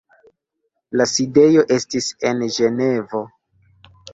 La 1.01 1.05
sidejo 1.11 1.65
estis 1.77 2.09
en 2.31 2.43
Ĝenevo. 2.59 3.25